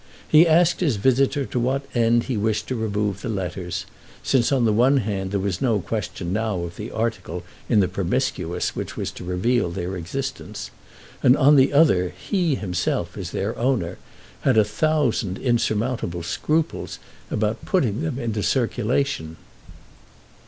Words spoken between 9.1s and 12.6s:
to reveal their existence, and on the other he